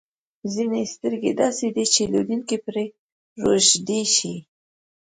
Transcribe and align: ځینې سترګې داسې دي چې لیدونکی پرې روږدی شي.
ځینې 0.53 0.81
سترګې 0.93 1.31
داسې 1.41 1.67
دي 1.75 1.85
چې 1.93 2.01
لیدونکی 2.13 2.57
پرې 2.65 2.85
روږدی 3.43 4.01
شي. 4.15 4.35